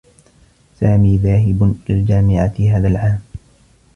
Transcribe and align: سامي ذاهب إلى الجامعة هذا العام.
سامي 0.79 1.17
ذاهب 1.17 1.75
إلى 1.89 1.99
الجامعة 1.99 2.53
هذا 2.59 2.87
العام. 2.87 3.19